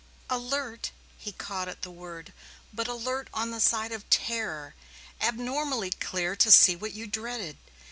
[0.31, 2.33] "Alert!" he caught at the word.
[2.73, 4.73] "But alert on the side of terror
[5.21, 7.57] abnormally clear to see what you dreaded.